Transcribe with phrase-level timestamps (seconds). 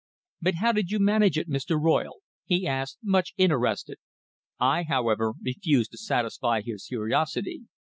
[0.41, 1.79] "But how did you manage it, Mr.
[1.79, 3.99] Royle?" he asked, much interested.
[4.59, 7.65] I, however, refused to satisfy his curiosity.